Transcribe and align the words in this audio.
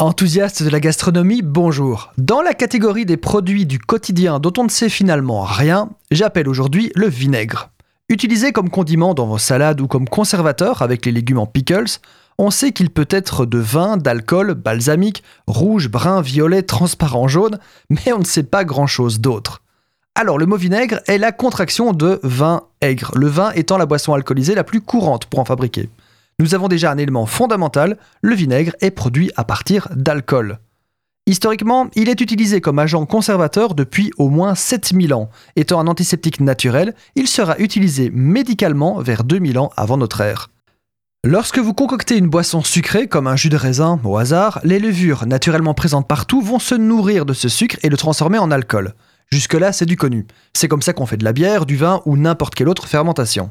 Enthousiaste 0.00 0.62
de 0.62 0.70
la 0.70 0.78
gastronomie, 0.78 1.42
bonjour. 1.42 2.12
Dans 2.18 2.40
la 2.40 2.54
catégorie 2.54 3.04
des 3.04 3.16
produits 3.16 3.66
du 3.66 3.80
quotidien 3.80 4.38
dont 4.38 4.52
on 4.56 4.62
ne 4.62 4.68
sait 4.68 4.88
finalement 4.88 5.42
rien, 5.42 5.90
j'appelle 6.12 6.48
aujourd'hui 6.48 6.92
le 6.94 7.08
vinaigre. 7.08 7.70
Utilisé 8.08 8.52
comme 8.52 8.70
condiment 8.70 9.12
dans 9.12 9.26
vos 9.26 9.38
salades 9.38 9.80
ou 9.80 9.88
comme 9.88 10.08
conservateur 10.08 10.82
avec 10.82 11.04
les 11.04 11.10
légumes 11.10 11.40
en 11.40 11.46
pickles, 11.46 11.98
on 12.38 12.52
sait 12.52 12.70
qu'il 12.70 12.90
peut 12.90 13.08
être 13.10 13.44
de 13.44 13.58
vin, 13.58 13.96
d'alcool, 13.96 14.54
balsamique, 14.54 15.24
rouge, 15.48 15.88
brun, 15.88 16.20
violet, 16.20 16.62
transparent, 16.62 17.26
jaune, 17.26 17.58
mais 17.90 18.12
on 18.12 18.20
ne 18.20 18.24
sait 18.24 18.44
pas 18.44 18.62
grand-chose 18.64 19.18
d'autre. 19.18 19.62
Alors 20.14 20.38
le 20.38 20.46
mot 20.46 20.56
vinaigre 20.56 21.00
est 21.08 21.18
la 21.18 21.32
contraction 21.32 21.92
de 21.92 22.20
vin 22.22 22.62
aigre, 22.82 23.10
le 23.16 23.26
vin 23.26 23.50
étant 23.56 23.78
la 23.78 23.86
boisson 23.86 24.14
alcoolisée 24.14 24.54
la 24.54 24.62
plus 24.62 24.80
courante 24.80 25.26
pour 25.26 25.40
en 25.40 25.44
fabriquer 25.44 25.90
nous 26.40 26.54
avons 26.54 26.68
déjà 26.68 26.92
un 26.92 26.98
élément 26.98 27.26
fondamental, 27.26 27.98
le 28.22 28.34
vinaigre 28.34 28.76
est 28.80 28.92
produit 28.92 29.30
à 29.36 29.44
partir 29.44 29.88
d'alcool. 29.94 30.58
Historiquement, 31.26 31.88
il 31.94 32.08
est 32.08 32.20
utilisé 32.20 32.60
comme 32.60 32.78
agent 32.78 33.04
conservateur 33.04 33.74
depuis 33.74 34.12
au 34.16 34.30
moins 34.30 34.54
7000 34.54 35.12
ans. 35.12 35.28
Étant 35.56 35.78
un 35.78 35.86
antiseptique 35.86 36.40
naturel, 36.40 36.94
il 37.16 37.28
sera 37.28 37.58
utilisé 37.58 38.10
médicalement 38.14 39.00
vers 39.02 39.24
2000 39.24 39.58
ans 39.58 39.70
avant 39.76 39.98
notre 39.98 40.22
ère. 40.22 40.48
Lorsque 41.24 41.58
vous 41.58 41.74
concoctez 41.74 42.16
une 42.16 42.30
boisson 42.30 42.62
sucrée, 42.62 43.08
comme 43.08 43.26
un 43.26 43.36
jus 43.36 43.50
de 43.50 43.56
raisin 43.56 44.00
au 44.04 44.16
hasard, 44.16 44.60
les 44.62 44.78
levures 44.78 45.26
naturellement 45.26 45.74
présentes 45.74 46.08
partout 46.08 46.40
vont 46.40 46.60
se 46.60 46.76
nourrir 46.76 47.26
de 47.26 47.34
ce 47.34 47.48
sucre 47.48 47.76
et 47.82 47.88
le 47.88 47.96
transformer 47.96 48.38
en 48.38 48.50
alcool. 48.50 48.94
Jusque-là, 49.30 49.72
c'est 49.72 49.84
du 49.84 49.96
connu. 49.96 50.26
C'est 50.54 50.68
comme 50.68 50.80
ça 50.80 50.92
qu'on 50.92 51.06
fait 51.06 51.16
de 51.16 51.24
la 51.24 51.32
bière, 51.32 51.66
du 51.66 51.76
vin 51.76 52.00
ou 52.06 52.16
n'importe 52.16 52.54
quelle 52.54 52.68
autre 52.68 52.86
fermentation. 52.86 53.50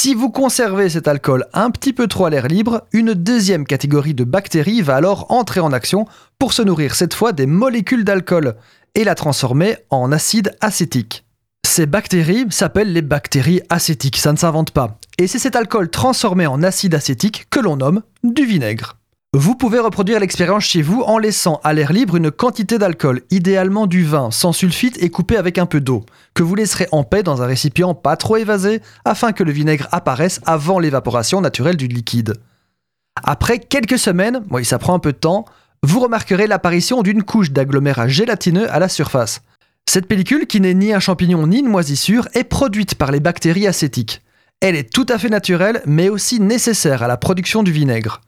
Si 0.00 0.14
vous 0.14 0.30
conservez 0.30 0.90
cet 0.90 1.08
alcool 1.08 1.46
un 1.52 1.72
petit 1.72 1.92
peu 1.92 2.06
trop 2.06 2.26
à 2.26 2.30
l'air 2.30 2.46
libre, 2.46 2.86
une 2.92 3.14
deuxième 3.14 3.66
catégorie 3.66 4.14
de 4.14 4.22
bactéries 4.22 4.80
va 4.80 4.94
alors 4.94 5.26
entrer 5.28 5.58
en 5.58 5.72
action 5.72 6.06
pour 6.38 6.52
se 6.52 6.62
nourrir 6.62 6.94
cette 6.94 7.14
fois 7.14 7.32
des 7.32 7.46
molécules 7.46 8.04
d'alcool 8.04 8.54
et 8.94 9.02
la 9.02 9.16
transformer 9.16 9.76
en 9.90 10.12
acide 10.12 10.56
acétique. 10.60 11.24
Ces 11.66 11.86
bactéries 11.86 12.46
s'appellent 12.50 12.92
les 12.92 13.02
bactéries 13.02 13.60
acétiques, 13.70 14.18
ça 14.18 14.30
ne 14.30 14.38
s'invente 14.38 14.70
pas. 14.70 15.00
Et 15.18 15.26
c'est 15.26 15.40
cet 15.40 15.56
alcool 15.56 15.90
transformé 15.90 16.46
en 16.46 16.62
acide 16.62 16.94
acétique 16.94 17.48
que 17.50 17.58
l'on 17.58 17.74
nomme 17.74 18.02
du 18.22 18.44
vinaigre. 18.44 18.97
Vous 19.34 19.56
pouvez 19.56 19.78
reproduire 19.78 20.20
l'expérience 20.20 20.64
chez 20.64 20.80
vous 20.80 21.02
en 21.02 21.18
laissant 21.18 21.60
à 21.62 21.74
l'air 21.74 21.92
libre 21.92 22.16
une 22.16 22.30
quantité 22.30 22.78
d'alcool, 22.78 23.20
idéalement 23.30 23.86
du 23.86 24.02
vin, 24.02 24.30
sans 24.30 24.54
sulfite 24.54 24.96
et 25.02 25.10
coupé 25.10 25.36
avec 25.36 25.58
un 25.58 25.66
peu 25.66 25.82
d'eau, 25.82 26.06
que 26.32 26.42
vous 26.42 26.54
laisserez 26.54 26.88
en 26.92 27.04
paix 27.04 27.22
dans 27.22 27.42
un 27.42 27.46
récipient 27.46 27.92
pas 27.92 28.16
trop 28.16 28.38
évasé 28.38 28.80
afin 29.04 29.32
que 29.32 29.44
le 29.44 29.52
vinaigre 29.52 29.86
apparaisse 29.92 30.40
avant 30.46 30.78
l'évaporation 30.78 31.42
naturelle 31.42 31.76
du 31.76 31.88
liquide. 31.88 32.36
Après 33.22 33.58
quelques 33.58 33.98
semaines, 33.98 34.44
oui 34.50 34.64
ça 34.64 34.78
prend 34.78 34.94
un 34.94 34.98
peu 34.98 35.12
de 35.12 35.18
temps, 35.18 35.44
vous 35.82 36.00
remarquerez 36.00 36.46
l'apparition 36.46 37.02
d'une 37.02 37.22
couche 37.22 37.50
d'agglomérat 37.50 38.08
gélatineux 38.08 38.72
à 38.72 38.78
la 38.78 38.88
surface. 38.88 39.42
Cette 39.86 40.08
pellicule, 40.08 40.46
qui 40.46 40.62
n'est 40.62 40.72
ni 40.72 40.94
un 40.94 41.00
champignon 41.00 41.46
ni 41.46 41.58
une 41.58 41.68
moisissure, 41.68 42.28
est 42.32 42.44
produite 42.44 42.94
par 42.94 43.12
les 43.12 43.20
bactéries 43.20 43.66
acétiques. 43.66 44.22
Elle 44.60 44.74
est 44.74 44.90
tout 44.90 45.06
à 45.10 45.18
fait 45.18 45.28
naturelle, 45.28 45.82
mais 45.84 46.08
aussi 46.08 46.40
nécessaire 46.40 47.02
à 47.02 47.08
la 47.08 47.18
production 47.18 47.62
du 47.62 47.72
vinaigre. 47.72 48.22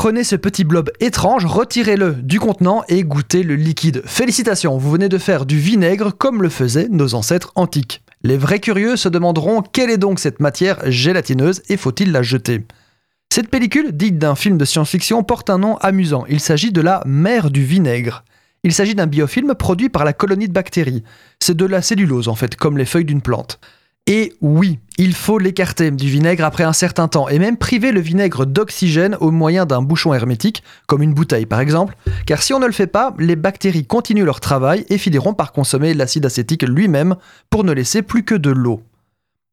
Prenez 0.00 0.24
ce 0.24 0.34
petit 0.34 0.64
blob 0.64 0.90
étrange, 1.00 1.44
retirez-le 1.44 2.14
du 2.14 2.40
contenant 2.40 2.82
et 2.88 3.04
goûtez 3.04 3.42
le 3.42 3.54
liquide. 3.54 4.00
Félicitations, 4.06 4.78
vous 4.78 4.90
venez 4.90 5.10
de 5.10 5.18
faire 5.18 5.44
du 5.44 5.58
vinaigre 5.58 6.16
comme 6.16 6.42
le 6.42 6.48
faisaient 6.48 6.88
nos 6.88 7.14
ancêtres 7.14 7.52
antiques. 7.54 8.02
Les 8.22 8.38
vrais 8.38 8.60
curieux 8.60 8.96
se 8.96 9.10
demanderont 9.10 9.60
quelle 9.60 9.90
est 9.90 9.98
donc 9.98 10.18
cette 10.18 10.40
matière 10.40 10.90
gélatineuse 10.90 11.60
et 11.68 11.76
faut-il 11.76 12.12
la 12.12 12.22
jeter? 12.22 12.64
Cette 13.30 13.50
pellicule, 13.50 13.92
dite 13.92 14.16
d'un 14.16 14.36
film 14.36 14.56
de 14.56 14.64
science-fiction, 14.64 15.22
porte 15.22 15.50
un 15.50 15.58
nom 15.58 15.76
amusant. 15.82 16.24
Il 16.30 16.40
s'agit 16.40 16.72
de 16.72 16.80
la 16.80 17.02
mer 17.04 17.50
du 17.50 17.62
vinaigre. 17.62 18.24
Il 18.64 18.72
s'agit 18.72 18.94
d'un 18.94 19.06
biofilm 19.06 19.54
produit 19.54 19.90
par 19.90 20.06
la 20.06 20.14
colonie 20.14 20.48
de 20.48 20.54
bactéries. 20.54 21.04
C'est 21.40 21.58
de 21.58 21.66
la 21.66 21.82
cellulose 21.82 22.28
en 22.28 22.34
fait, 22.34 22.56
comme 22.56 22.78
les 22.78 22.86
feuilles 22.86 23.04
d'une 23.04 23.20
plante. 23.20 23.60
Et 24.06 24.32
oui, 24.40 24.78
il 24.98 25.14
faut 25.14 25.38
l'écarter 25.38 25.90
du 25.90 26.08
vinaigre 26.08 26.44
après 26.44 26.64
un 26.64 26.72
certain 26.72 27.06
temps 27.06 27.28
et 27.28 27.38
même 27.38 27.56
priver 27.56 27.92
le 27.92 28.00
vinaigre 28.00 28.44
d'oxygène 28.44 29.16
au 29.20 29.30
moyen 29.30 29.66
d'un 29.66 29.82
bouchon 29.82 30.12
hermétique, 30.12 30.64
comme 30.86 31.02
une 31.02 31.14
bouteille 31.14 31.46
par 31.46 31.60
exemple, 31.60 31.96
car 32.26 32.42
si 32.42 32.52
on 32.52 32.58
ne 32.58 32.66
le 32.66 32.72
fait 32.72 32.88
pas, 32.88 33.14
les 33.18 33.36
bactéries 33.36 33.86
continuent 33.86 34.24
leur 34.24 34.40
travail 34.40 34.84
et 34.88 34.98
finiront 34.98 35.32
par 35.32 35.52
consommer 35.52 35.94
l'acide 35.94 36.26
acétique 36.26 36.64
lui-même 36.64 37.16
pour 37.50 37.62
ne 37.62 37.72
laisser 37.72 38.02
plus 38.02 38.24
que 38.24 38.34
de 38.34 38.50
l'eau. 38.50 38.82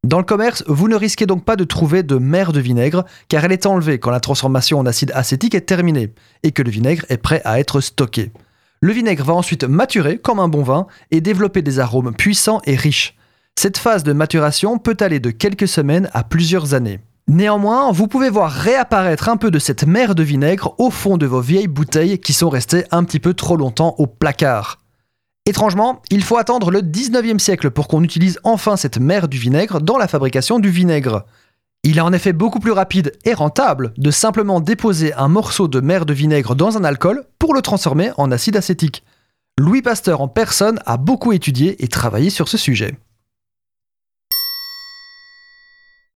Dans 0.04 0.20
le 0.20 0.24
commerce, 0.24 0.64
vous 0.68 0.88
ne 0.88 0.96
risquez 0.96 1.26
donc 1.26 1.44
pas 1.44 1.56
de 1.56 1.64
trouver 1.64 2.02
de 2.02 2.16
mer 2.16 2.54
de 2.54 2.62
vinaigre, 2.62 3.04
car 3.28 3.44
elle 3.44 3.52
est 3.52 3.66
enlevée 3.66 4.00
quand 4.00 4.12
la 4.12 4.22
transformation 4.22 4.80
en 4.80 4.86
acide 4.86 5.12
acétique 5.14 5.54
est 5.54 5.62
terminée, 5.62 6.14
et 6.44 6.52
que 6.52 6.62
le 6.62 6.72
vinaigre 6.72 7.06
est 7.10 7.18
prêt 7.18 7.42
à 7.44 7.60
être 7.60 7.82
stocké. 7.82 8.32
Le 8.80 8.94
vinaigre 8.94 9.26
va 9.26 9.34
ensuite 9.34 9.66
maturer 9.66 10.18
comme 10.18 10.40
un 10.40 10.48
bon 10.48 10.64
vin 10.64 10.88
et 11.12 11.20
développer 11.20 11.62
des 11.62 11.80
arômes 11.80 12.14
puissants 12.14 12.62
et 12.66 12.76
riches. 12.76 13.17
Cette 13.60 13.80
phase 13.80 14.04
de 14.04 14.14
maturation 14.14 14.78
peut 14.78 14.98
aller 15.00 15.20
de 15.20 15.32
quelques 15.32 15.68
semaines 15.68 16.12
à 16.14 16.24
plusieurs 16.24 16.76
années. 16.76 17.00
Néanmoins, 17.28 17.92
vous 17.92 18.08
pouvez 18.08 18.30
voir 18.30 18.52
réapparaître 18.52 19.30
un 19.30 19.36
peu 19.36 19.50
de 19.50 19.58
cette 19.58 19.88
mer 19.88 20.14
de 20.14 20.22
vinaigre 20.22 20.76
au 20.78 20.92
fond 20.92 21.18
de 21.18 21.26
vos 21.26 21.42
vieilles 21.42 21.68
bouteilles 21.68 22.20
qui 22.20 22.34
sont 22.34 22.50
restées 22.50 22.86
un 22.92 23.04
petit 23.04 23.20
peu 23.20 23.34
trop 23.34 23.58
longtemps 23.58 23.96
au 23.98 24.06
placard. 24.06 24.78
Étrangement, 25.48 26.04
il 26.12 26.24
faut 26.24 26.38
attendre 26.38 26.70
le 26.70 26.82
19e 26.82 27.40
siècle 27.40 27.72
pour 27.72 27.88
qu'on 27.88 28.04
utilise 28.04 28.40
enfin 28.44 28.78
cette 28.78 29.00
mer 29.00 29.28
du 29.28 29.40
vinaigre 29.40 29.82
dans 29.82 29.98
la 29.98 30.08
fabrication 30.08 30.60
du 30.60 30.70
vinaigre. 30.70 31.26
Il 31.82 31.98
est 31.98 32.02
en 32.02 32.14
effet 32.14 32.34
beaucoup 32.34 32.60
plus 32.60 32.74
rapide 32.74 33.12
et 33.26 33.34
rentable 33.34 33.92
de 33.98 34.12
simplement 34.12 34.60
déposer 34.60 35.16
un 35.16 35.30
morceau 35.30 35.68
de 35.68 35.80
mer 35.80 36.06
de 36.06 36.14
vinaigre 36.14 36.54
dans 36.54 36.78
un 36.78 36.84
alcool 36.84 37.24
pour 37.40 37.56
le 37.56 37.64
transformer 37.64 38.12
en 38.18 38.30
acide 38.30 38.56
acétique. 38.56 39.04
Louis 39.58 39.82
Pasteur 39.82 40.22
en 40.22 40.28
personne 40.28 40.80
a 40.86 40.98
beaucoup 40.98 41.34
étudié 41.34 41.84
et 41.84 41.88
travaillé 41.88 42.30
sur 42.30 42.50
ce 42.50 42.60
sujet. 42.60 42.96